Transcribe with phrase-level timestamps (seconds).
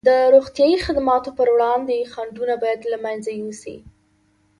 [0.09, 3.77] د روغتیايي خدماتو پر وړاندې خنډونه باید له منځه یوسي.